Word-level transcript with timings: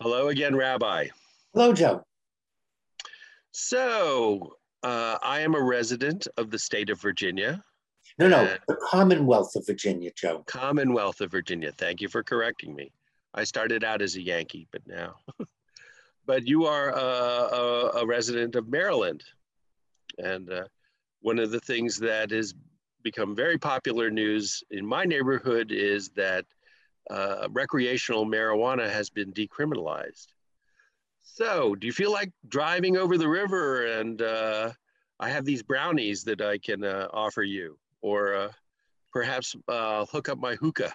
Hello 0.00 0.28
again, 0.28 0.54
Rabbi. 0.54 1.08
Hello, 1.52 1.72
Joe. 1.72 2.04
So, 3.50 4.54
uh, 4.84 5.18
I 5.20 5.40
am 5.40 5.56
a 5.56 5.60
resident 5.60 6.28
of 6.36 6.52
the 6.52 6.58
state 6.58 6.88
of 6.88 7.00
Virginia. 7.00 7.60
No, 8.16 8.28
no, 8.28 8.56
the 8.68 8.76
Commonwealth 8.76 9.56
of 9.56 9.66
Virginia, 9.66 10.12
Joe. 10.14 10.44
Commonwealth 10.46 11.20
of 11.20 11.32
Virginia. 11.32 11.72
Thank 11.72 12.00
you 12.00 12.08
for 12.08 12.22
correcting 12.22 12.76
me. 12.76 12.92
I 13.34 13.42
started 13.42 13.82
out 13.82 14.00
as 14.00 14.14
a 14.14 14.22
Yankee, 14.22 14.68
but 14.70 14.82
now. 14.86 15.16
but 16.26 16.46
you 16.46 16.66
are 16.66 16.90
a, 16.90 17.02
a, 17.02 17.90
a, 18.02 18.06
resident 18.06 18.54
of 18.54 18.68
Maryland. 18.68 19.24
And 20.18 20.48
uh, 20.48 20.64
one 21.22 21.40
of 21.40 21.50
the 21.50 21.60
things 21.60 21.98
that 21.98 22.30
has 22.30 22.54
become 23.02 23.34
very 23.34 23.58
popular 23.58 24.10
news 24.10 24.62
in 24.70 24.86
my 24.86 25.04
neighborhood 25.04 25.72
is 25.72 26.10
that 26.10 26.44
uh, 27.10 27.48
recreational 27.50 28.26
marijuana 28.26 28.88
has 28.88 29.10
been 29.10 29.32
decriminalized. 29.32 30.26
So, 31.20 31.74
do 31.74 31.86
you 31.86 31.92
feel 31.92 32.12
like 32.12 32.32
driving 32.48 32.96
over 32.96 33.16
the 33.16 33.28
river 33.28 33.86
and 33.86 34.20
uh, 34.20 34.72
I 35.20 35.30
have 35.30 35.44
these 35.44 35.62
brownies 35.62 36.24
that 36.24 36.40
I 36.40 36.58
can 36.58 36.84
uh, 36.84 37.08
offer 37.12 37.42
you, 37.42 37.78
or 38.02 38.34
uh, 38.34 38.52
perhaps 39.12 39.54
uh, 39.68 40.04
hook 40.06 40.28
up 40.28 40.38
my 40.38 40.54
hookah? 40.56 40.92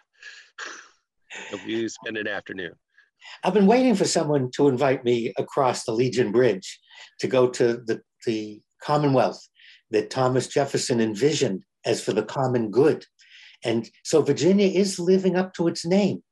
we 1.66 1.88
spend 1.88 2.18
an 2.18 2.28
afternoon. 2.28 2.74
I've 3.44 3.54
been 3.54 3.68
waiting 3.68 3.96
for 3.96 4.06
someone 4.06 4.52
to 4.52 4.68
invite 4.68 5.04
me 5.04 5.34
across 5.38 5.84
the 5.84 5.94
Legion 5.94 6.32
Bridge 6.32 6.80
to 7.20 7.28
go 7.28 7.50
to 7.50 7.78
the, 7.86 8.02
the 8.26 8.62
Commonwealth 8.82 9.42
that 9.92 10.10
Thomas 10.10 10.48
Jefferson 10.48 11.00
envisioned 11.00 11.64
as 11.86 12.04
for 12.04 12.14
the 12.14 12.24
common 12.24 12.70
good. 12.72 13.06
And 13.64 13.90
so 14.04 14.22
Virginia 14.22 14.68
is 14.68 15.00
living 15.00 15.36
up 15.36 15.54
to 15.56 15.68
its 15.68 15.86
name 15.86 16.24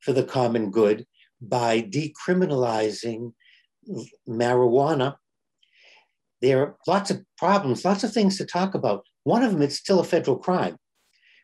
for 0.00 0.12
the 0.12 0.24
common 0.24 0.70
good 0.70 1.06
by 1.40 1.82
decriminalizing 1.82 3.32
marijuana. 4.28 5.16
There 6.40 6.60
are 6.60 6.76
lots 6.86 7.10
of 7.10 7.24
problems, 7.38 7.84
lots 7.84 8.04
of 8.04 8.12
things 8.12 8.38
to 8.38 8.46
talk 8.46 8.74
about. 8.74 9.04
One 9.24 9.42
of 9.42 9.52
them, 9.52 9.62
it's 9.62 9.76
still 9.76 10.00
a 10.00 10.04
federal 10.04 10.38
crime, 10.38 10.76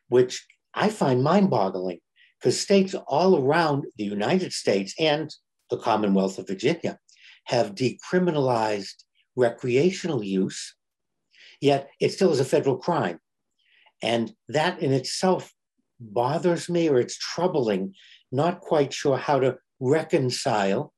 which 0.08 0.46
I 0.74 0.88
find 0.88 1.22
mind 1.22 1.50
boggling 1.50 1.98
because 2.38 2.60
states 2.60 2.94
all 3.06 3.38
around 3.38 3.84
the 3.96 4.04
United 4.04 4.52
States 4.52 4.94
and 4.98 5.34
the 5.70 5.78
Commonwealth 5.78 6.38
of 6.38 6.46
Virginia 6.46 6.98
have 7.44 7.74
decriminalized 7.74 9.04
recreational 9.36 10.22
use, 10.22 10.74
yet 11.60 11.88
it 12.00 12.10
still 12.10 12.32
is 12.32 12.40
a 12.40 12.44
federal 12.44 12.76
crime. 12.76 13.18
And 14.02 14.32
that 14.48 14.80
in 14.80 14.92
itself 14.92 15.52
bothers 16.00 16.68
me 16.68 16.88
or 16.88 16.98
it's 16.98 17.16
troubling, 17.16 17.94
not 18.32 18.60
quite 18.60 18.92
sure 18.92 19.16
how 19.16 19.38
to 19.38 19.56
reconcile 19.80 20.92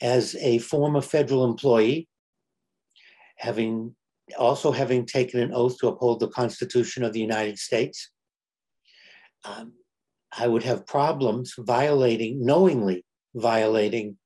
as 0.00 0.36
a 0.36 0.58
former 0.58 1.00
federal 1.00 1.44
employee, 1.44 2.08
having 3.36 3.94
also 4.38 4.70
having 4.70 5.04
taken 5.06 5.40
an 5.40 5.52
oath 5.52 5.78
to 5.78 5.88
uphold 5.88 6.20
the 6.20 6.28
Constitution 6.28 7.04
of 7.04 7.12
the 7.12 7.20
United 7.20 7.58
States. 7.58 8.10
Um, 9.44 9.72
I 10.36 10.46
would 10.46 10.62
have 10.62 10.86
problems 10.86 11.54
violating, 11.58 12.44
knowingly 12.44 13.04
violating 13.34 14.18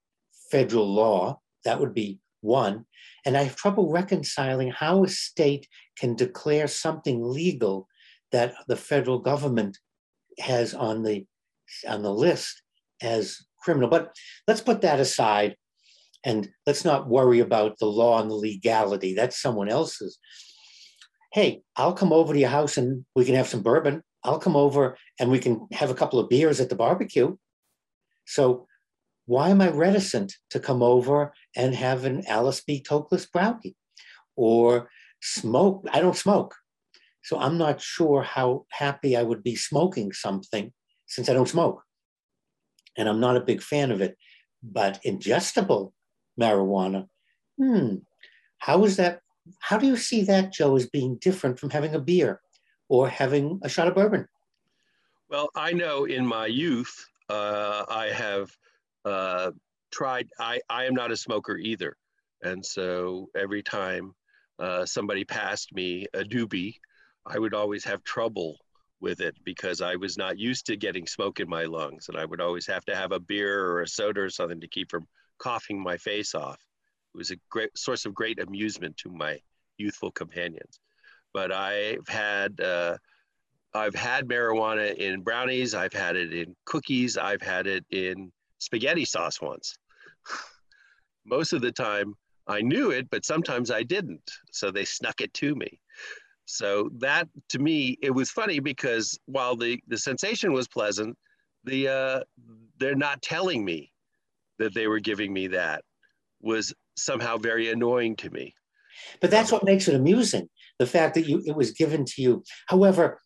federal 0.50 0.92
law. 0.92 1.40
That 1.64 1.80
would 1.80 1.94
be 1.94 2.18
one. 2.44 2.84
And 3.26 3.36
I 3.36 3.42
have 3.42 3.56
trouble 3.56 3.90
reconciling 3.90 4.70
how 4.70 5.04
a 5.04 5.08
state 5.08 5.66
can 5.98 6.14
declare 6.14 6.68
something 6.68 7.22
legal 7.22 7.88
that 8.30 8.54
the 8.68 8.76
federal 8.76 9.18
government 9.18 9.78
has 10.38 10.74
on 10.74 11.02
the 11.02 11.26
on 11.88 12.02
the 12.02 12.12
list 12.12 12.62
as 13.02 13.38
criminal. 13.60 13.88
But 13.88 14.14
let's 14.46 14.60
put 14.60 14.82
that 14.82 15.00
aside 15.00 15.56
and 16.24 16.48
let's 16.66 16.84
not 16.84 17.08
worry 17.08 17.40
about 17.40 17.78
the 17.78 17.86
law 17.86 18.20
and 18.20 18.30
the 18.30 18.34
legality. 18.34 19.14
That's 19.14 19.40
someone 19.40 19.68
else's. 19.68 20.18
Hey, 21.32 21.62
I'll 21.76 21.92
come 21.92 22.12
over 22.12 22.32
to 22.32 22.38
your 22.38 22.48
house 22.48 22.76
and 22.76 23.04
we 23.14 23.24
can 23.24 23.34
have 23.34 23.48
some 23.48 23.62
bourbon. 23.62 24.02
I'll 24.22 24.38
come 24.38 24.56
over 24.56 24.96
and 25.18 25.30
we 25.30 25.38
can 25.38 25.66
have 25.72 25.90
a 25.90 25.94
couple 25.94 26.18
of 26.18 26.28
beers 26.28 26.60
at 26.60 26.68
the 26.68 26.76
barbecue. 26.76 27.36
So 28.26 28.66
why 29.26 29.50
am 29.50 29.60
I 29.60 29.70
reticent 29.70 30.34
to 30.50 30.60
come 30.60 30.82
over 30.82 31.32
and 31.56 31.74
have 31.74 32.04
an 32.04 32.24
Alice 32.28 32.60
B. 32.60 32.84
Toklas 32.86 33.30
brownie 33.30 33.76
or 34.36 34.90
smoke? 35.22 35.86
I 35.92 36.00
don't 36.00 36.16
smoke. 36.16 36.54
So 37.22 37.38
I'm 37.38 37.56
not 37.56 37.80
sure 37.80 38.22
how 38.22 38.66
happy 38.70 39.16
I 39.16 39.22
would 39.22 39.42
be 39.42 39.56
smoking 39.56 40.12
something 40.12 40.72
since 41.06 41.28
I 41.28 41.32
don't 41.32 41.48
smoke. 41.48 41.82
And 42.98 43.08
I'm 43.08 43.20
not 43.20 43.36
a 43.36 43.40
big 43.40 43.62
fan 43.62 43.90
of 43.90 44.02
it. 44.02 44.16
But 44.62 45.00
ingestible 45.04 45.92
marijuana, 46.40 47.06
hmm, 47.58 47.96
how 48.58 48.84
is 48.84 48.96
that? 48.96 49.20
How 49.60 49.76
do 49.76 49.86
you 49.86 49.96
see 49.96 50.22
that, 50.22 50.52
Joe, 50.52 50.76
as 50.76 50.88
being 50.88 51.16
different 51.16 51.58
from 51.58 51.70
having 51.70 51.94
a 51.94 52.00
beer 52.00 52.40
or 52.88 53.08
having 53.08 53.60
a 53.62 53.68
shot 53.68 53.88
of 53.88 53.94
bourbon? 53.94 54.26
Well, 55.28 55.50
I 55.54 55.72
know 55.72 56.04
in 56.04 56.26
my 56.26 56.46
youth, 56.46 57.06
uh, 57.28 57.84
I 57.88 58.06
have 58.06 58.56
uh, 59.04 59.50
tried, 59.90 60.28
I, 60.38 60.60
I 60.68 60.84
am 60.84 60.94
not 60.94 61.12
a 61.12 61.16
smoker 61.16 61.56
either. 61.56 61.96
And 62.42 62.64
so 62.64 63.28
every 63.36 63.62
time 63.62 64.12
uh, 64.58 64.84
somebody 64.86 65.24
passed 65.24 65.72
me 65.72 66.06
a 66.14 66.22
doobie, 66.22 66.74
I 67.26 67.38
would 67.38 67.54
always 67.54 67.84
have 67.84 68.04
trouble 68.04 68.58
with 69.00 69.20
it 69.20 69.36
because 69.44 69.80
I 69.80 69.96
was 69.96 70.16
not 70.16 70.38
used 70.38 70.66
to 70.66 70.76
getting 70.76 71.06
smoke 71.06 71.40
in 71.40 71.48
my 71.48 71.64
lungs. 71.64 72.08
And 72.08 72.18
I 72.18 72.24
would 72.24 72.40
always 72.40 72.66
have 72.66 72.84
to 72.86 72.96
have 72.96 73.12
a 73.12 73.20
beer 73.20 73.64
or 73.64 73.82
a 73.82 73.88
soda 73.88 74.22
or 74.22 74.30
something 74.30 74.60
to 74.60 74.68
keep 74.68 74.90
from 74.90 75.06
coughing 75.38 75.82
my 75.82 75.96
face 75.96 76.34
off. 76.34 76.58
It 77.14 77.18
was 77.18 77.30
a 77.30 77.36
great 77.50 77.76
source 77.76 78.06
of 78.06 78.14
great 78.14 78.40
amusement 78.40 78.96
to 78.98 79.10
my 79.10 79.38
youthful 79.78 80.10
companions. 80.10 80.80
But 81.32 81.52
I've 81.52 82.06
had, 82.08 82.60
uh, 82.60 82.96
I've 83.74 83.94
had 83.94 84.28
marijuana 84.28 84.94
in 84.94 85.22
brownies. 85.22 85.74
I've 85.74 85.92
had 85.92 86.16
it 86.16 86.32
in 86.32 86.54
cookies. 86.64 87.16
I've 87.16 87.42
had 87.42 87.66
it 87.66 87.84
in 87.90 88.32
spaghetti 88.64 89.04
sauce 89.04 89.40
once. 89.40 89.76
Most 91.24 91.52
of 91.52 91.62
the 91.62 91.72
time 91.72 92.14
I 92.46 92.60
knew 92.60 92.90
it, 92.90 93.08
but 93.10 93.24
sometimes 93.24 93.70
I 93.70 93.82
didn't. 93.82 94.30
So 94.50 94.70
they 94.70 94.84
snuck 94.84 95.20
it 95.20 95.32
to 95.34 95.54
me. 95.54 95.80
So 96.46 96.90
that 96.98 97.28
to 97.50 97.58
me, 97.58 97.98
it 98.02 98.10
was 98.10 98.30
funny 98.30 98.60
because 98.60 99.18
while 99.26 99.56
the, 99.56 99.80
the 99.88 99.96
sensation 99.96 100.52
was 100.52 100.68
pleasant, 100.68 101.16
the 101.64 101.88
uh, 101.88 102.20
they're 102.78 102.94
not 102.94 103.22
telling 103.22 103.64
me 103.64 103.92
that 104.58 104.74
they 104.74 104.86
were 104.86 105.00
giving 105.00 105.32
me 105.32 105.46
that 105.48 105.82
was 106.42 106.74
somehow 106.96 107.38
very 107.38 107.70
annoying 107.70 108.16
to 108.16 108.30
me. 108.30 108.54
But 109.20 109.30
that's 109.30 109.50
what 109.50 109.64
makes 109.64 109.88
it 109.88 109.94
amusing, 109.94 110.48
the 110.78 110.86
fact 110.86 111.14
that 111.14 111.26
you 111.26 111.42
it 111.46 111.56
was 111.56 111.70
given 111.70 112.04
to 112.04 112.22
you. 112.22 112.44
However, 112.66 113.20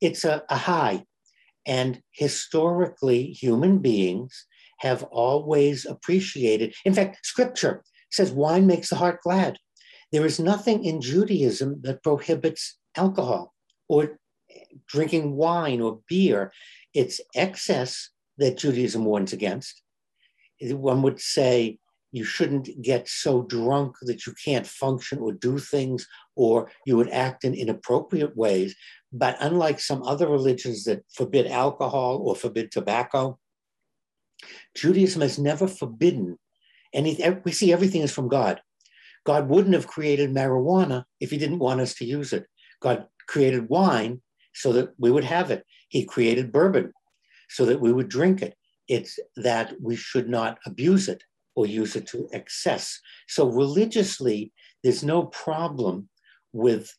it's 0.00 0.24
a, 0.24 0.42
a 0.48 0.56
high. 0.56 1.04
And 1.66 2.00
historically, 2.10 3.26
human 3.26 3.78
beings 3.78 4.46
have 4.82 5.04
always 5.04 5.86
appreciated. 5.86 6.74
In 6.84 6.92
fact, 6.92 7.24
scripture 7.24 7.84
says 8.10 8.32
wine 8.32 8.66
makes 8.66 8.90
the 8.90 8.96
heart 8.96 9.20
glad. 9.22 9.56
There 10.10 10.26
is 10.26 10.40
nothing 10.40 10.84
in 10.84 11.00
Judaism 11.00 11.80
that 11.82 12.02
prohibits 12.02 12.78
alcohol 12.96 13.54
or 13.88 14.18
drinking 14.86 15.36
wine 15.36 15.80
or 15.80 16.00
beer. 16.08 16.52
It's 16.92 17.20
excess 17.34 18.10
that 18.38 18.58
Judaism 18.58 19.04
warns 19.04 19.32
against. 19.32 19.82
One 20.60 21.00
would 21.02 21.20
say 21.20 21.78
you 22.10 22.24
shouldn't 22.24 22.82
get 22.82 23.08
so 23.08 23.42
drunk 23.42 23.96
that 24.02 24.26
you 24.26 24.34
can't 24.44 24.66
function 24.66 25.18
or 25.20 25.32
do 25.32 25.58
things, 25.58 26.06
or 26.36 26.70
you 26.84 26.96
would 26.98 27.08
act 27.08 27.44
in 27.44 27.54
inappropriate 27.54 28.36
ways. 28.36 28.74
But 29.12 29.36
unlike 29.40 29.80
some 29.80 30.02
other 30.02 30.28
religions 30.28 30.84
that 30.84 31.04
forbid 31.14 31.46
alcohol 31.46 32.20
or 32.22 32.36
forbid 32.36 32.70
tobacco, 32.70 33.38
Judaism 34.74 35.22
has 35.22 35.38
never 35.38 35.66
forbidden 35.66 36.38
anything. 36.92 37.40
We 37.44 37.52
see 37.52 37.72
everything 37.72 38.02
is 38.02 38.12
from 38.12 38.28
God. 38.28 38.60
God 39.24 39.48
wouldn't 39.48 39.74
have 39.74 39.86
created 39.86 40.30
marijuana 40.30 41.04
if 41.20 41.30
he 41.30 41.38
didn't 41.38 41.60
want 41.60 41.80
us 41.80 41.94
to 41.94 42.04
use 42.04 42.32
it. 42.32 42.46
God 42.80 43.06
created 43.28 43.68
wine 43.68 44.20
so 44.52 44.72
that 44.72 44.90
we 44.98 45.10
would 45.10 45.24
have 45.24 45.50
it. 45.50 45.64
He 45.88 46.04
created 46.04 46.52
bourbon 46.52 46.92
so 47.48 47.64
that 47.66 47.80
we 47.80 47.92
would 47.92 48.08
drink 48.08 48.42
it. 48.42 48.54
It's 48.88 49.18
that 49.36 49.74
we 49.80 49.94
should 49.94 50.28
not 50.28 50.58
abuse 50.66 51.08
it 51.08 51.22
or 51.54 51.66
use 51.66 51.96
it 51.96 52.06
to 52.08 52.28
excess. 52.32 52.98
So 53.28 53.48
religiously, 53.48 54.52
there's 54.82 55.04
no 55.04 55.24
problem 55.26 56.08
with 56.52 56.92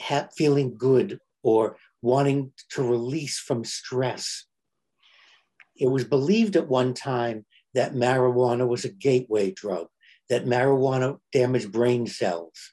ha- 0.00 0.28
feeling 0.36 0.76
good 0.76 1.20
or 1.42 1.76
wanting 2.02 2.52
to 2.70 2.82
release 2.82 3.38
from 3.38 3.64
stress. 3.64 4.44
It 5.78 5.88
was 5.88 6.04
believed 6.04 6.56
at 6.56 6.68
one 6.68 6.94
time 6.94 7.46
that 7.74 7.94
marijuana 7.94 8.66
was 8.66 8.84
a 8.84 8.90
gateway 8.90 9.52
drug 9.52 9.88
that 10.28 10.44
marijuana 10.44 11.18
damaged 11.32 11.72
brain 11.72 12.06
cells. 12.06 12.72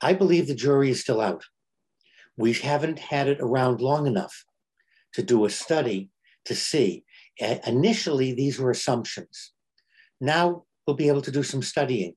I 0.00 0.12
believe 0.12 0.46
the 0.46 0.54
jury 0.54 0.90
is 0.90 1.00
still 1.00 1.20
out. 1.20 1.44
We 2.36 2.52
haven't 2.52 2.98
had 2.98 3.28
it 3.28 3.40
around 3.40 3.80
long 3.80 4.06
enough 4.06 4.44
to 5.12 5.22
do 5.22 5.44
a 5.44 5.50
study 5.50 6.10
to 6.46 6.54
see. 6.54 7.04
initially, 7.38 8.32
these 8.32 8.58
were 8.58 8.70
assumptions. 8.70 9.52
Now 10.20 10.64
we'll 10.86 10.96
be 10.96 11.08
able 11.08 11.22
to 11.22 11.30
do 11.32 11.42
some 11.42 11.62
studying. 11.62 12.14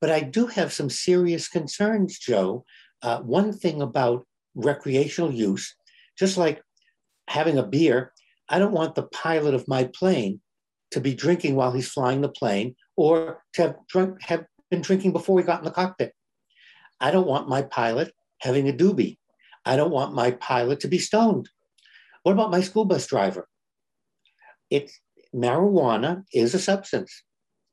But 0.00 0.10
I 0.10 0.20
do 0.20 0.46
have 0.46 0.72
some 0.72 0.90
serious 0.90 1.48
concerns, 1.48 2.18
Joe. 2.18 2.64
Uh, 3.02 3.20
one 3.20 3.52
thing 3.52 3.82
about 3.82 4.26
recreational 4.54 5.32
use, 5.32 5.74
just 6.18 6.36
like 6.36 6.62
having 7.28 7.58
a 7.58 7.62
beer, 7.66 8.11
I 8.52 8.58
don't 8.58 8.72
want 8.72 8.94
the 8.94 9.04
pilot 9.04 9.54
of 9.54 9.66
my 9.66 9.84
plane 9.84 10.40
to 10.90 11.00
be 11.00 11.14
drinking 11.14 11.56
while 11.56 11.72
he's 11.72 11.88
flying 11.88 12.20
the 12.20 12.28
plane 12.28 12.76
or 12.96 13.42
to 13.54 13.62
have, 13.62 13.76
drunk, 13.88 14.22
have 14.22 14.44
been 14.70 14.82
drinking 14.82 15.12
before 15.12 15.40
he 15.40 15.46
got 15.46 15.60
in 15.60 15.64
the 15.64 15.70
cockpit. 15.70 16.12
I 17.00 17.10
don't 17.10 17.26
want 17.26 17.48
my 17.48 17.62
pilot 17.62 18.12
having 18.42 18.68
a 18.68 18.72
doobie. 18.72 19.16
I 19.64 19.76
don't 19.76 19.90
want 19.90 20.14
my 20.14 20.32
pilot 20.32 20.80
to 20.80 20.88
be 20.88 20.98
stoned. 20.98 21.48
What 22.24 22.32
about 22.32 22.50
my 22.50 22.60
school 22.60 22.84
bus 22.84 23.06
driver? 23.06 23.48
It's 24.70 25.00
marijuana 25.34 26.24
is 26.32 26.54
a 26.54 26.58
substance. 26.58 27.22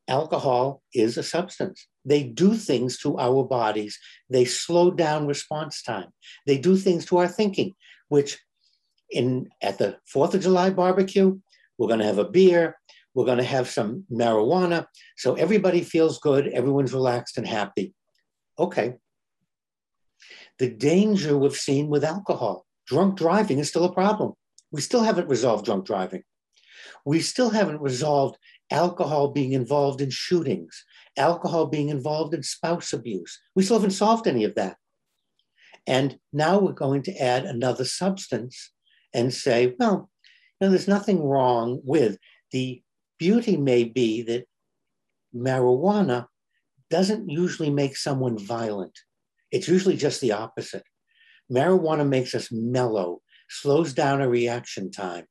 Alcohol 0.08 0.82
is 0.94 1.18
a 1.18 1.24
substance. 1.24 1.88
They 2.06 2.24
do 2.24 2.56
things 2.56 2.98
to 3.00 3.20
our 3.20 3.44
bodies. 3.44 4.00
They 4.30 4.46
slow 4.46 4.92
down 4.92 5.28
response 5.28 5.84
time. 5.84 6.08
They 6.48 6.58
do 6.58 6.78
things 6.78 7.06
to 7.08 7.18
our 7.18 7.28
thinking, 7.28 7.76
which 8.08 8.40
in 9.12 9.50
at 9.62 9.78
the 9.78 9.98
4th 10.14 10.34
of 10.34 10.42
July 10.42 10.70
barbecue, 10.70 11.40
we're 11.78 11.88
going 11.88 12.00
to 12.00 12.06
have 12.06 12.18
a 12.18 12.30
beer, 12.30 12.78
we're 13.14 13.26
going 13.26 13.38
to 13.38 13.44
have 13.44 13.70
some 13.70 14.06
marijuana. 14.12 14.86
So 15.18 15.36
everybody 15.36 15.82
feels 15.82 16.20
good, 16.20 16.48
everyone's 16.48 16.94
relaxed 16.94 17.38
and 17.38 17.48
happy. 17.48 17.94
Okay. 18.58 18.96
The 20.60 20.70
danger 20.70 21.38
we've 21.38 21.56
seen 21.56 21.88
with 21.88 22.04
alcohol, 22.04 22.66
drunk 22.86 23.18
driving 23.18 23.60
is 23.60 23.70
still 23.70 23.86
a 23.86 23.94
problem. 23.94 24.34
We 24.72 24.82
still 24.82 25.04
haven't 25.04 25.30
resolved 25.30 25.66
drunk 25.66 25.86
driving. 25.86 26.24
We 27.06 27.22
still 27.22 27.50
haven't 27.50 27.82
resolved 27.82 28.38
alcohol 28.70 29.30
being 29.30 29.54
involved 29.54 30.02
in 30.02 30.10
shootings, 30.10 30.84
alcohol 31.18 31.68
being 31.68 31.90
involved 31.90 32.34
in 32.34 32.44
spouse 32.44 32.94
abuse. 32.94 33.40
We 33.56 33.64
still 33.64 33.78
haven't 33.78 33.92
solved 33.92 34.28
any 34.28 34.44
of 34.44 34.56
that. 34.56 34.78
And 35.88 36.20
now 36.34 36.60
we're 36.60 36.74
going 36.74 37.02
to 37.04 37.16
add 37.16 37.46
another 37.46 37.86
substance 37.86 38.72
and 39.14 39.34
say, 39.34 39.76
well, 39.80 40.10
you 40.60 40.68
know, 40.68 40.70
there's 40.72 40.88
nothing 40.88 41.24
wrong 41.24 41.82
with 41.84 42.18
the 42.52 42.82
beauty 43.18 43.58
may 43.58 43.84
be 43.84 44.22
that 44.24 44.46
marijuana 45.36 46.28
doesn't 46.90 47.30
usually 47.30 47.70
make 47.70 47.96
someone 47.96 48.38
violent. 48.38 48.98
It's 49.52 49.68
usually 49.68 49.98
just 49.98 50.22
the 50.22 50.32
opposite. 50.32 50.84
Marijuana 51.52 52.08
makes 52.08 52.36
us 52.36 52.50
mellow, 52.52 53.22
slows 53.50 53.94
down 53.94 54.22
a 54.22 54.30
reaction 54.30 54.92
time. 54.92 55.26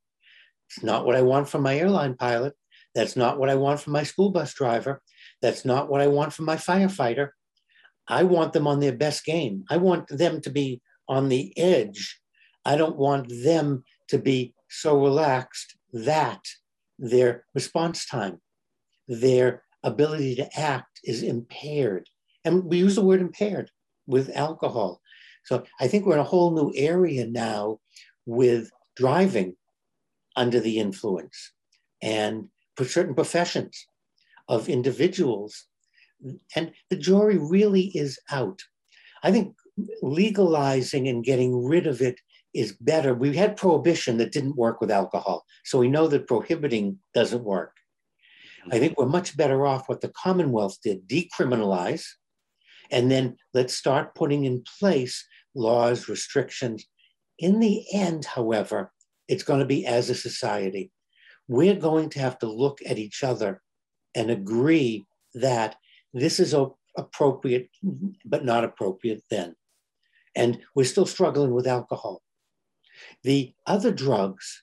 It's 0.68 0.82
not 0.82 1.06
what 1.06 1.16
I 1.16 1.22
want 1.22 1.48
from 1.48 1.62
my 1.62 1.76
airline 1.76 2.14
pilot. 2.14 2.54
That's 2.94 3.16
not 3.16 3.38
what 3.38 3.48
I 3.48 3.54
want 3.54 3.80
from 3.80 3.92
my 3.92 4.02
school 4.02 4.30
bus 4.30 4.54
driver. 4.54 5.00
That's 5.40 5.64
not 5.64 5.88
what 5.88 6.00
I 6.00 6.08
want 6.08 6.32
from 6.32 6.46
my 6.46 6.56
firefighter. 6.56 7.30
I 8.08 8.24
want 8.24 8.52
them 8.52 8.66
on 8.66 8.80
their 8.80 8.96
best 8.96 9.24
game. 9.24 9.64
I 9.70 9.76
want 9.76 10.08
them 10.08 10.40
to 10.40 10.50
be 10.50 10.80
on 11.08 11.28
the 11.28 11.56
edge. 11.56 12.20
I 12.68 12.76
don't 12.76 12.96
want 12.96 13.30
them 13.30 13.82
to 14.08 14.18
be 14.18 14.52
so 14.68 15.02
relaxed 15.02 15.78
that 15.94 16.44
their 16.98 17.44
response 17.54 18.04
time, 18.04 18.42
their 19.08 19.62
ability 19.82 20.34
to 20.34 20.60
act 20.60 21.00
is 21.02 21.22
impaired. 21.22 22.10
And 22.44 22.64
we 22.64 22.76
use 22.76 22.96
the 22.96 23.00
word 23.00 23.22
impaired 23.22 23.70
with 24.06 24.36
alcohol. 24.36 25.00
So 25.46 25.64
I 25.80 25.88
think 25.88 26.04
we're 26.04 26.18
in 26.20 26.26
a 26.26 26.34
whole 26.34 26.54
new 26.54 26.70
area 26.76 27.26
now 27.26 27.80
with 28.26 28.70
driving 28.96 29.56
under 30.36 30.60
the 30.60 30.78
influence 30.78 31.52
and 32.02 32.48
for 32.76 32.84
certain 32.84 33.14
professions 33.14 33.86
of 34.46 34.68
individuals. 34.68 35.64
And 36.54 36.72
the 36.90 36.96
jury 36.96 37.38
really 37.38 37.86
is 37.94 38.18
out. 38.30 38.60
I 39.22 39.32
think 39.32 39.56
legalizing 40.02 41.08
and 41.08 41.24
getting 41.24 41.64
rid 41.64 41.86
of 41.86 42.02
it 42.02 42.20
is 42.58 42.72
better. 42.80 43.14
We 43.14 43.36
had 43.36 43.56
prohibition 43.56 44.16
that 44.18 44.32
didn't 44.32 44.56
work 44.56 44.80
with 44.80 44.90
alcohol. 44.90 45.44
So 45.64 45.78
we 45.78 45.88
know 45.88 46.08
that 46.08 46.26
prohibiting 46.26 46.98
doesn't 47.14 47.44
work. 47.44 47.74
I 48.70 48.78
think 48.78 48.98
we're 48.98 49.06
much 49.06 49.36
better 49.36 49.66
off 49.66 49.88
what 49.88 50.00
the 50.00 50.10
Commonwealth 50.10 50.78
did 50.82 51.08
decriminalize, 51.08 52.04
and 52.90 53.10
then 53.10 53.36
let's 53.54 53.74
start 53.74 54.14
putting 54.14 54.44
in 54.44 54.64
place 54.78 55.24
laws, 55.54 56.08
restrictions. 56.08 56.86
In 57.38 57.60
the 57.60 57.84
end, 57.92 58.24
however, 58.24 58.92
it's 59.28 59.44
going 59.44 59.60
to 59.60 59.66
be 59.66 59.86
as 59.86 60.10
a 60.10 60.14
society. 60.14 60.90
We're 61.46 61.76
going 61.76 62.10
to 62.10 62.18
have 62.18 62.38
to 62.40 62.50
look 62.50 62.80
at 62.84 62.98
each 62.98 63.22
other 63.22 63.62
and 64.14 64.30
agree 64.30 65.06
that 65.34 65.76
this 66.12 66.40
is 66.40 66.54
appropriate, 66.96 67.68
but 68.24 68.44
not 68.44 68.64
appropriate 68.64 69.22
then. 69.30 69.54
And 70.34 70.60
we're 70.74 70.84
still 70.84 71.06
struggling 71.06 71.52
with 71.54 71.66
alcohol. 71.66 72.22
The 73.22 73.54
other 73.66 73.92
drugs, 73.92 74.62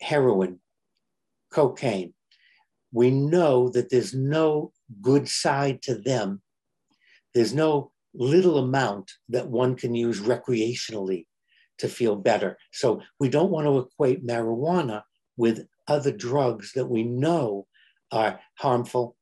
heroin, 0.00 0.60
cocaine, 1.52 2.14
we 2.92 3.10
know 3.10 3.68
that 3.70 3.90
there's 3.90 4.14
no 4.14 4.72
good 5.02 5.28
side 5.28 5.82
to 5.82 5.94
them. 5.94 6.42
There's 7.34 7.52
no 7.52 7.92
little 8.14 8.58
amount 8.58 9.12
that 9.28 9.48
one 9.48 9.76
can 9.76 9.94
use 9.94 10.20
recreationally 10.20 11.26
to 11.78 11.88
feel 11.88 12.16
better. 12.16 12.56
So 12.72 13.02
we 13.20 13.28
don't 13.28 13.50
want 13.50 13.66
to 13.66 13.78
equate 13.78 14.26
marijuana 14.26 15.02
with 15.36 15.66
other 15.86 16.10
drugs 16.10 16.72
that 16.74 16.86
we 16.86 17.02
know 17.02 17.66
are 18.10 18.40
harmful 18.54 19.16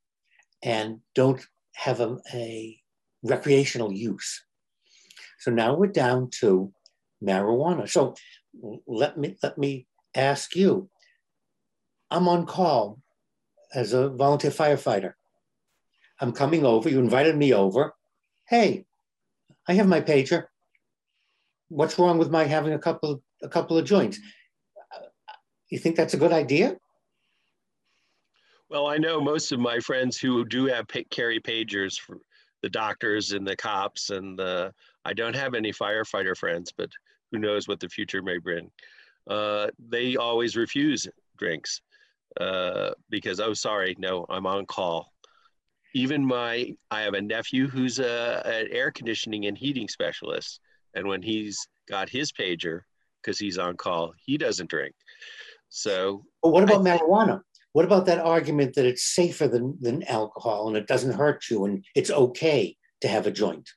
and 0.63 1.01
don't 1.15 1.45
have 1.75 2.01
a, 2.01 2.17
a 2.33 2.79
recreational 3.23 3.93
use. 3.93 4.45
So 5.41 5.51
now 5.51 5.75
we're 5.75 5.89
down 5.89 6.31
to 6.41 6.73
marijuana. 7.25 7.89
So 7.89 8.15
let 8.87 9.17
me 9.19 9.37
let 9.43 9.59
me 9.59 9.87
ask 10.15 10.55
you. 10.55 10.89
I'm 12.11 12.29
on 12.29 12.47
call 12.47 13.01
as 13.75 13.93
a 13.93 14.09
volunteer 14.09 14.51
firefighter. 14.51 15.15
I'm 16.21 16.33
coming 16.33 16.65
over. 16.65 16.89
You 16.89 17.01
invited 17.01 17.37
me 17.37 17.53
over. 17.53 17.95
Hey, 18.49 18.85
I 19.67 19.75
have 19.75 19.89
my 19.89 20.01
pager. 20.01 20.45
What's 21.69 21.99
wrong 21.99 22.19
with 22.19 22.31
my 22.31 22.45
having 22.45 22.73
a 22.73 22.79
couple 22.79 23.23
a 23.43 23.49
couple 23.49 23.77
of 23.77 23.85
joints? 23.85 24.21
You 25.71 25.79
think 25.79 25.97
that's 25.97 26.15
a 26.15 26.19
good 26.19 26.33
idea? 26.33 26.77
Well, 28.71 28.87
I 28.87 28.97
know 28.97 29.21
most 29.21 29.53
of 29.53 29.61
my 29.61 29.81
friends 29.81 30.19
who 30.19 30.45
do 30.45 30.67
have 30.67 30.87
carry 31.11 31.41
pagers 31.41 31.99
for 31.99 32.19
the 32.63 32.69
doctors 32.71 33.33
and 33.33 33.47
the 33.47 33.57
cops, 33.57 34.11
and 34.11 34.39
the, 34.39 34.73
I 35.05 35.13
don't 35.13 35.37
have 35.37 35.55
any 35.55 35.71
firefighter 35.71 36.37
friends, 36.37 36.73
but 36.77 36.89
who 37.35 37.41
knows 37.41 37.67
what 37.67 37.81
the 37.81 37.89
future 37.89 38.23
may 38.23 38.39
bring. 38.39 38.71
Uh, 39.29 39.67
they 39.89 40.17
always 40.17 40.57
refuse 40.57 41.09
drinks 41.37 41.81
uh, 42.41 42.91
because, 43.11 43.41
oh, 43.41 43.55
sorry, 43.55 43.97
no, 43.99 44.25
I'm 44.29 44.47
on 44.47 44.67
call. 44.67 45.13
Even 45.95 46.25
my, 46.25 46.75
I 46.91 47.01
have 47.03 47.15
a 47.15 47.21
nephew 47.21 47.67
who's 47.67 47.99
a, 47.99 48.43
an 48.45 48.69
air 48.71 48.91
conditioning 48.93 49.47
and 49.47 49.59
heating 49.59 49.89
specialist. 49.89 50.61
And 50.95 51.09
when 51.09 51.23
he's 51.23 51.67
got 51.89 52.09
his 52.09 52.31
pager, 52.31 52.83
because 53.21 53.39
he's 53.39 53.59
on 53.59 53.77
call, 53.77 54.13
he 54.25 54.39
doesn't 54.39 54.71
drink. 54.71 54.95
So, 55.71 56.25
but 56.43 56.51
what 56.51 56.63
about 56.63 56.87
I, 56.87 56.99
marijuana? 56.99 57.41
What 57.73 57.85
about 57.85 58.07
that 58.07 58.21
argument 58.21 58.75
that 58.75 58.87
it's 58.87 59.03
safer 59.03 59.49
than, 59.49 59.77
than 59.81 60.05
alcohol 60.05 60.69
and 60.69 60.77
it 60.77 60.87
doesn't 60.87 61.15
hurt 61.15 61.51
you 61.51 61.65
and 61.65 61.85
it's 61.97 62.11
okay 62.11 62.77
to 63.01 63.09
have 63.09 63.27
a 63.27 63.33
joint? 63.33 63.69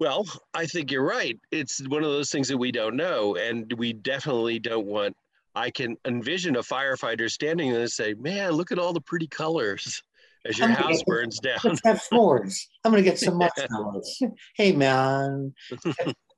Well, 0.00 0.26
I 0.52 0.66
think 0.66 0.90
you're 0.90 1.06
right. 1.06 1.38
It's 1.50 1.86
one 1.88 2.02
of 2.02 2.10
those 2.10 2.30
things 2.30 2.48
that 2.48 2.58
we 2.58 2.72
don't 2.72 2.96
know. 2.96 3.36
And 3.36 3.72
we 3.76 3.92
definitely 3.92 4.58
don't 4.58 4.86
want, 4.86 5.16
I 5.54 5.70
can 5.70 5.96
envision 6.04 6.56
a 6.56 6.62
firefighter 6.62 7.30
standing 7.30 7.72
there 7.72 7.82
and 7.82 7.90
say, 7.90 8.14
man, 8.14 8.52
look 8.52 8.72
at 8.72 8.78
all 8.78 8.92
the 8.92 9.00
pretty 9.00 9.28
colors 9.28 10.02
as 10.44 10.58
your 10.58 10.68
house 10.68 10.98
get, 10.98 11.06
burns 11.06 11.38
down. 11.38 11.58
Let's 11.62 11.80
have 11.84 12.02
s'mores. 12.02 12.56
I'm 12.84 12.90
going 12.92 13.04
to 13.04 13.08
get 13.08 13.18
some 13.18 13.38
marshmallows. 13.38 14.20
hey, 14.56 14.72
man, 14.72 15.54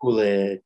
cool 0.01 0.19
it. 0.19 0.63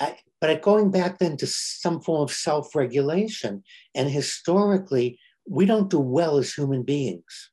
I, 0.00 0.16
but 0.40 0.62
going 0.62 0.90
back 0.90 1.18
then 1.18 1.36
to 1.38 1.46
some 1.46 2.00
form 2.00 2.22
of 2.22 2.30
self 2.30 2.74
regulation, 2.74 3.64
and 3.94 4.08
historically, 4.08 5.18
we 5.48 5.66
don't 5.66 5.90
do 5.90 5.98
well 5.98 6.38
as 6.38 6.54
human 6.54 6.84
beings 6.84 7.50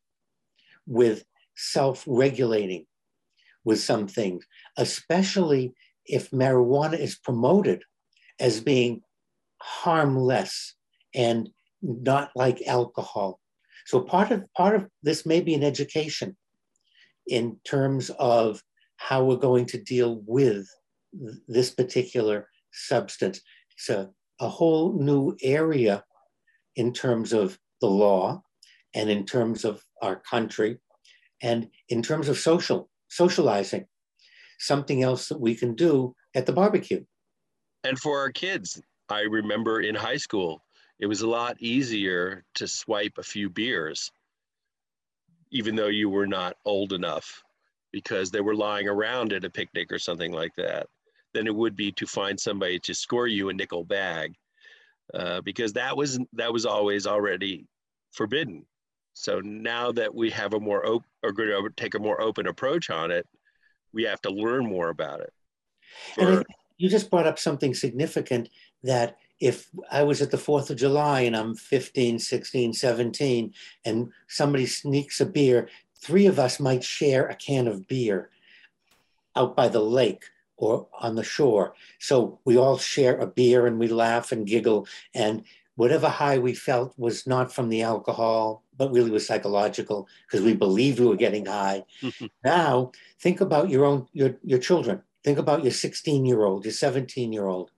with 0.86 1.26
self 1.56 2.04
regulating 2.08 2.86
with 3.66 3.82
some 3.82 4.08
things, 4.08 4.46
especially 4.78 5.74
if 6.06 6.32
marijuana 6.32 6.98
is 6.98 7.16
promoted 7.16 7.84
as 8.40 8.62
being 8.62 9.02
harmless 9.62 10.76
and 11.14 11.50
not 11.82 12.30
like 12.36 12.62
alcohol. 12.68 13.40
So 13.86 14.02
part 14.02 14.32
of 14.32 14.46
part 14.56 14.76
of 14.76 14.88
this 15.04 15.26
may 15.26 15.42
be 15.42 15.54
an 15.54 15.64
education 15.64 16.38
in 17.28 17.58
terms 17.64 18.10
of 18.20 18.62
how 18.98 19.24
we're 19.24 19.36
going 19.36 19.66
to 19.68 19.82
deal 19.82 20.22
with 20.26 20.68
this 21.48 21.72
particular 21.72 22.48
substance. 22.72 23.42
It's 23.74 23.90
a, 23.90 24.10
a 24.40 24.50
whole 24.50 24.94
new 24.94 25.36
area 25.42 26.04
in 26.76 26.94
terms 26.94 27.34
of 27.34 27.58
the 27.82 27.88
law 27.88 28.42
and 28.94 29.10
in 29.10 29.26
terms 29.26 29.66
of 29.66 29.84
our 30.02 30.18
country 30.18 30.78
and 31.42 31.70
in 31.90 32.02
terms 32.02 32.30
of 32.30 32.38
social 32.38 32.90
socializing 33.16 33.86
something 34.60 35.04
else 35.04 35.30
that 35.30 35.40
we 35.40 35.56
can 35.56 35.76
do 35.76 36.16
at 36.34 36.46
the 36.46 36.54
barbecue. 36.54 37.04
And 37.84 38.00
for 38.00 38.20
our 38.20 38.32
kids 38.32 38.82
i 39.10 39.22
remember 39.22 39.82
in 39.82 39.96
high 39.96 40.18
school 40.18 40.62
it 41.00 41.06
was 41.06 41.22
a 41.22 41.28
lot 41.28 41.56
easier 41.60 42.44
to 42.56 42.68
swipe 42.68 43.18
a 43.18 43.24
few 43.24 43.50
beers 43.50 44.12
even 45.52 45.76
though 45.76 45.88
you 45.88 46.10
were 46.10 46.28
not 46.28 46.58
old 46.66 46.94
enough 46.94 47.44
because 47.92 48.32
they 48.32 48.42
were 48.42 48.56
lying 48.56 48.88
around 48.88 49.32
at 49.32 49.46
a 49.46 49.50
picnic 49.50 49.92
or 49.92 50.00
something 50.00 50.32
like 50.32 50.54
that 50.56 50.88
than 51.34 51.48
it 51.48 51.56
would 51.56 51.76
be 51.76 51.92
to 51.92 52.06
find 52.06 52.40
somebody 52.40 52.80
to 52.80 52.94
score 52.94 53.28
you 53.28 53.50
a 53.50 53.54
nickel 53.54 53.84
bag 53.84 54.34
uh, 55.14 55.40
because 55.42 55.74
that 55.74 55.96
was 55.96 56.20
that 56.34 56.52
was 56.52 56.66
always 56.66 57.06
already 57.06 57.68
forbidden 58.12 58.66
so 59.16 59.40
now 59.40 59.92
that 59.92 60.14
we 60.14 60.30
have 60.30 60.54
a 60.54 60.60
more 60.60 60.86
open 60.86 61.08
or 61.24 61.32
going 61.32 61.50
to 61.50 61.70
take 61.76 61.96
a 61.96 62.00
more 62.00 62.22
open 62.22 62.46
approach 62.48 62.90
on 62.90 63.10
it 63.10 63.28
we 63.94 64.04
have 64.04 64.22
to 64.22 64.30
learn 64.30 64.66
more 64.66 64.90
about 64.90 65.22
it 65.22 65.34
For, 66.14 66.22
and 66.22 66.46
you 66.78 66.90
just 66.90 67.10
brought 67.10 67.26
up 67.26 67.40
something 67.40 67.74
significant 67.74 68.50
that 68.84 69.18
if 69.40 69.70
I 69.92 70.04
was 70.04 70.22
at 70.22 70.32
the 70.32 70.38
4th 70.38 70.70
of 70.70 70.78
July 70.78 71.22
and 71.22 71.36
I'm 71.36 71.56
15, 71.56 72.20
16, 72.20 72.74
17, 72.74 73.54
and 73.84 74.12
somebody 74.28 74.66
sneaks 74.66 75.20
a 75.20 75.26
beer, 75.26 75.70
three 76.00 76.28
of 76.28 76.40
us 76.40 76.60
might 76.60 76.84
share 76.84 77.28
a 77.28 77.36
can 77.36 77.68
of 77.68 77.88
beer 77.88 78.30
out 79.36 79.56
by 79.56 79.68
the 79.68 79.82
lake 79.82 80.26
or 80.58 80.88
on 81.00 81.16
the 81.16 81.24
shore. 81.24 81.74
So 82.00 82.40
we 82.46 82.58
all 82.58 82.78
share 82.78 83.18
a 83.18 83.28
beer 83.28 83.68
and 83.68 83.78
we 83.78 83.88
laugh 83.88 84.32
and 84.32 84.48
giggle. 84.48 84.88
And 85.14 85.44
whatever 85.76 86.10
high 86.10 86.38
we 86.38 86.54
felt 86.54 86.94
was 86.98 87.28
not 87.28 87.54
from 87.54 87.70
the 87.70 87.82
alcohol, 87.82 88.64
but 88.78 88.92
really 88.92 89.12
was 89.12 89.28
psychological 89.28 90.08
because 90.28 90.46
we 90.46 90.54
believed 90.54 91.00
we 91.00 91.06
were 91.06 91.16
getting 91.16 91.46
high. 91.46 91.84
now 92.44 92.92
think 93.20 93.42
about 93.42 93.70
your 93.70 93.86
own 93.86 94.08
your, 94.14 94.38
your 94.44 94.60
children. 94.60 95.02
Think 95.24 95.38
about 95.40 95.64
your 95.64 95.72
16 95.72 96.26
year 96.26 96.44
old, 96.44 96.66
your 96.66 96.74
17 96.74 97.34
year 97.34 97.48
old 97.48 97.72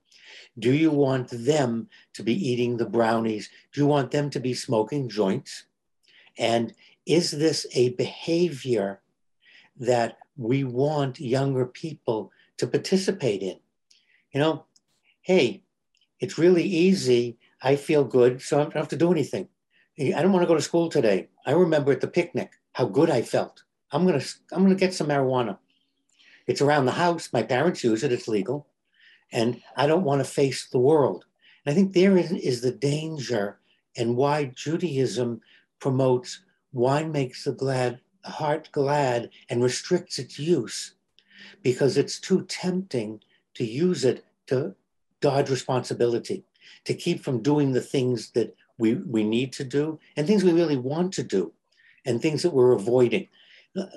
do 0.58 0.72
you 0.72 0.90
want 0.90 1.28
them 1.30 1.88
to 2.14 2.22
be 2.22 2.32
eating 2.32 2.76
the 2.76 2.86
brownies? 2.86 3.50
Do 3.72 3.80
you 3.80 3.86
want 3.86 4.10
them 4.10 4.30
to 4.30 4.40
be 4.40 4.54
smoking 4.54 5.08
joints? 5.08 5.64
And 6.36 6.74
is 7.06 7.30
this 7.30 7.66
a 7.74 7.90
behavior 7.90 9.00
that 9.78 10.18
we 10.36 10.64
want 10.64 11.20
younger 11.20 11.66
people 11.66 12.32
to 12.56 12.66
participate 12.66 13.42
in? 13.42 13.58
You 14.32 14.40
know, 14.40 14.64
hey, 15.22 15.62
it's 16.20 16.38
really 16.38 16.64
easy. 16.64 17.38
I 17.62 17.76
feel 17.76 18.04
good, 18.04 18.40
so 18.40 18.58
I 18.58 18.62
don't 18.62 18.74
have 18.74 18.88
to 18.88 18.96
do 18.96 19.10
anything. 19.10 19.48
I 20.00 20.22
don't 20.22 20.32
want 20.32 20.44
to 20.44 20.48
go 20.48 20.54
to 20.54 20.62
school 20.62 20.88
today. 20.88 21.28
I 21.44 21.52
remember 21.52 21.92
at 21.92 22.00
the 22.00 22.06
picnic 22.06 22.52
how 22.72 22.86
good 22.86 23.10
I 23.10 23.22
felt. 23.22 23.64
I'm 23.90 24.06
gonna 24.06 24.22
I'm 24.52 24.62
gonna 24.62 24.74
get 24.74 24.94
some 24.94 25.08
marijuana. 25.08 25.58
It's 26.46 26.62
around 26.62 26.86
the 26.86 26.92
house. 26.92 27.32
My 27.32 27.42
parents 27.42 27.82
use 27.82 28.04
it. 28.04 28.12
It's 28.12 28.28
legal 28.28 28.68
and 29.32 29.62
I 29.76 29.86
don't 29.86 30.04
want 30.04 30.24
to 30.24 30.30
face 30.30 30.66
the 30.66 30.78
world. 30.78 31.24
And 31.64 31.72
I 31.72 31.74
think 31.74 31.92
there 31.92 32.16
is, 32.16 32.32
is 32.32 32.60
the 32.60 32.72
danger 32.72 33.58
and 33.96 34.16
why 34.16 34.52
Judaism 34.54 35.40
promotes 35.80 36.40
wine 36.72 37.12
makes 37.12 37.44
the 37.44 37.52
glad 37.52 38.00
heart 38.24 38.68
glad 38.72 39.30
and 39.48 39.62
restricts 39.62 40.18
its 40.18 40.38
use 40.38 40.94
because 41.62 41.96
it's 41.96 42.20
too 42.20 42.44
tempting 42.44 43.20
to 43.54 43.64
use 43.64 44.04
it 44.04 44.24
to 44.46 44.74
dodge 45.20 45.50
responsibility, 45.50 46.44
to 46.84 46.94
keep 46.94 47.22
from 47.22 47.42
doing 47.42 47.72
the 47.72 47.80
things 47.80 48.30
that 48.32 48.54
we, 48.78 48.94
we 48.94 49.24
need 49.24 49.52
to 49.54 49.64
do 49.64 49.98
and 50.16 50.26
things 50.26 50.44
we 50.44 50.52
really 50.52 50.76
want 50.76 51.12
to 51.14 51.22
do 51.22 51.52
and 52.06 52.20
things 52.20 52.42
that 52.42 52.52
we're 52.52 52.72
avoiding. 52.72 53.28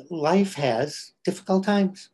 Life 0.09 0.55
has 0.55 1.13
difficult 1.23 1.63
times. 1.63 2.09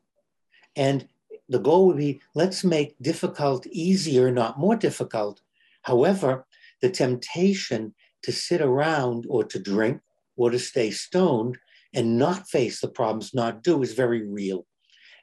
And 0.75 1.07
the 1.49 1.59
goal 1.59 1.87
would 1.87 1.97
be 1.97 2.21
let's 2.35 2.63
make 2.63 2.95
difficult 3.01 3.65
easier, 3.67 4.31
not 4.31 4.59
more 4.59 4.75
difficult. 4.75 5.41
However, 5.83 6.45
the 6.81 6.89
temptation 6.89 7.93
to 8.23 8.31
sit 8.31 8.61
around 8.61 9.25
or 9.29 9.43
to 9.45 9.59
drink 9.59 10.01
or 10.35 10.51
to 10.51 10.59
stay 10.59 10.91
stoned 10.91 11.57
and 11.93 12.17
not 12.17 12.47
face 12.47 12.81
the 12.81 12.89
problems, 12.89 13.33
not 13.33 13.63
do, 13.63 13.81
is 13.81 13.93
very 13.93 14.21
real. 14.21 14.65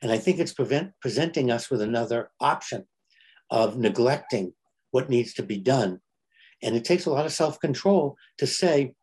And 0.03 0.11
I 0.11 0.19
think 0.19 0.38
it's 0.38 0.53
prevent, 0.53 0.93
presenting 1.00 1.50
us 1.50 1.71
with 1.71 1.81
another 1.81 2.31
option 2.41 2.87
of 3.50 3.79
neglecting 3.79 4.55
what 4.95 5.11
needs 5.11 5.35
to 5.35 5.43
be 5.43 5.59
done. 5.59 6.01
And 6.63 6.77
it 6.77 6.85
takes 6.85 7.05
a 7.05 7.11
lot 7.11 7.27
of 7.27 7.33
self 7.33 7.59
control 7.59 8.17
to 8.39 8.47
say, 8.47 8.95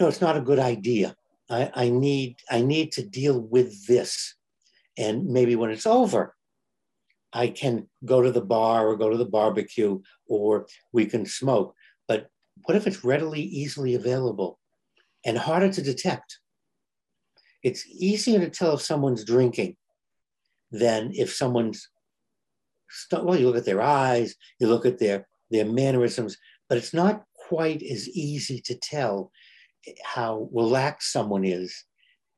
no, 0.00 0.08
it's 0.08 0.20
not 0.20 0.36
a 0.36 0.40
good 0.48 0.58
idea. 0.58 1.14
I, 1.48 1.70
I, 1.72 1.88
need, 1.88 2.38
I 2.50 2.60
need 2.60 2.90
to 2.92 3.06
deal 3.06 3.40
with 3.40 3.86
this. 3.86 4.34
And 4.98 5.26
maybe 5.26 5.54
when 5.54 5.70
it's 5.70 5.86
over, 5.86 6.34
I 7.32 7.46
can 7.46 7.88
go 8.04 8.22
to 8.22 8.32
the 8.32 8.40
bar 8.40 8.88
or 8.88 8.96
go 8.96 9.08
to 9.08 9.16
the 9.16 9.24
barbecue 9.24 10.00
or 10.26 10.66
we 10.92 11.06
can 11.06 11.26
smoke. 11.26 11.72
But 12.08 12.26
what 12.64 12.76
if 12.76 12.88
it's 12.88 13.04
readily, 13.04 13.42
easily 13.42 13.94
available 13.94 14.58
and 15.24 15.38
harder 15.38 15.72
to 15.72 15.82
detect? 15.82 16.40
It's 17.62 17.86
easier 17.86 18.40
to 18.40 18.50
tell 18.50 18.74
if 18.74 18.82
someone's 18.82 19.24
drinking 19.24 19.76
than 20.72 21.12
if 21.14 21.32
someone's, 21.32 21.88
well, 23.12 23.38
you 23.38 23.46
look 23.46 23.56
at 23.56 23.64
their 23.64 23.82
eyes, 23.82 24.34
you 24.60 24.66
look 24.66 24.86
at 24.86 24.98
their, 24.98 25.26
their 25.50 25.64
mannerisms, 25.64 26.36
but 26.68 26.78
it's 26.78 26.94
not 26.94 27.24
quite 27.48 27.82
as 27.82 28.08
easy 28.08 28.60
to 28.62 28.74
tell 28.74 29.30
how 30.04 30.48
relaxed 30.52 31.12
someone 31.12 31.44
is 31.44 31.84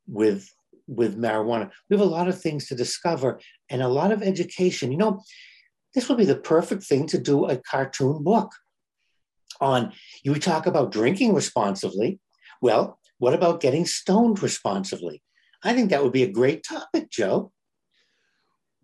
with 0.06 0.50
with 0.88 1.18
marijuana. 1.18 1.70
We 1.90 1.96
have 1.96 2.06
a 2.06 2.08
lot 2.08 2.28
of 2.28 2.40
things 2.40 2.68
to 2.68 2.76
discover 2.76 3.40
and 3.68 3.82
a 3.82 3.88
lot 3.88 4.12
of 4.12 4.22
education. 4.22 4.92
You 4.92 4.98
know, 4.98 5.22
this 5.94 6.08
would 6.08 6.18
be 6.18 6.24
the 6.24 6.36
perfect 6.36 6.84
thing 6.84 7.06
to 7.08 7.18
do 7.18 7.46
a 7.46 7.56
cartoon 7.56 8.22
book 8.22 8.52
on. 9.60 9.92
You 10.22 10.34
talk 10.36 10.66
about 10.66 10.92
drinking 10.92 11.34
responsibly. 11.34 12.20
Well, 12.62 12.98
what 13.18 13.34
about 13.34 13.60
getting 13.60 13.86
stoned 13.86 14.42
responsibly? 14.42 15.22
I 15.64 15.72
think 15.72 15.90
that 15.90 16.02
would 16.02 16.12
be 16.12 16.22
a 16.22 16.30
great 16.30 16.64
topic, 16.64 17.10
Joe. 17.10 17.52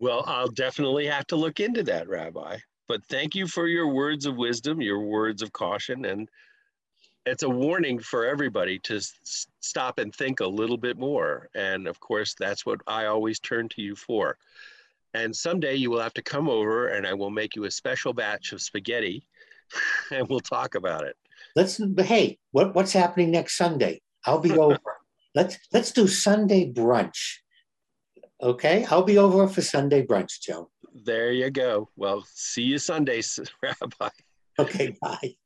Well, 0.02 0.24
I'll 0.26 0.48
definitely 0.48 1.06
have 1.06 1.28
to 1.28 1.36
look 1.36 1.60
into 1.60 1.84
that, 1.84 2.08
Rabbi. 2.08 2.56
But 2.88 3.04
thank 3.04 3.36
you 3.36 3.46
for 3.46 3.68
your 3.68 3.86
words 3.86 4.26
of 4.26 4.34
wisdom, 4.34 4.80
your 4.80 4.98
words 4.98 5.42
of 5.42 5.52
caution, 5.52 6.06
and 6.06 6.28
it's 7.24 7.44
a 7.44 7.48
warning 7.48 8.00
for 8.00 8.26
everybody 8.26 8.80
to 8.80 8.96
s- 8.96 9.46
stop 9.60 10.00
and 10.00 10.12
think 10.12 10.40
a 10.40 10.46
little 10.46 10.76
bit 10.76 10.98
more. 10.98 11.48
And 11.54 11.86
of 11.86 12.00
course, 12.00 12.34
that's 12.36 12.66
what 12.66 12.80
I 12.88 13.04
always 13.04 13.38
turn 13.38 13.68
to 13.68 13.80
you 13.80 13.94
for. 13.94 14.38
And 15.14 15.34
someday 15.36 15.76
you 15.76 15.88
will 15.92 16.00
have 16.00 16.14
to 16.14 16.22
come 16.22 16.48
over 16.48 16.88
and 16.88 17.06
I 17.06 17.14
will 17.14 17.30
make 17.30 17.54
you 17.54 17.66
a 17.66 17.70
special 17.70 18.12
batch 18.12 18.50
of 18.52 18.60
spaghetti 18.60 19.24
and 20.10 20.28
we'll 20.28 20.40
talk 20.40 20.74
about 20.74 21.04
it. 21.04 21.16
Let's 21.54 21.80
hey, 21.98 22.40
what, 22.50 22.74
what's 22.74 22.92
happening 22.92 23.30
next 23.30 23.56
Sunday? 23.56 24.02
I'll 24.26 24.40
be 24.40 24.50
over. 24.58 24.80
Let's 25.36 25.58
let's 25.72 25.92
do 25.92 26.08
Sunday 26.08 26.72
brunch. 26.72 27.41
Okay, 28.42 28.84
I'll 28.90 29.04
be 29.04 29.18
over 29.18 29.46
for 29.46 29.62
Sunday 29.62 30.04
brunch, 30.04 30.40
Joe. 30.40 30.68
There 30.92 31.30
you 31.30 31.50
go. 31.50 31.88
Well, 31.96 32.24
see 32.34 32.62
you 32.62 32.78
Sunday, 32.78 33.22
Rabbi. 33.62 34.08
Okay, 34.58 34.96
bye. 35.00 35.36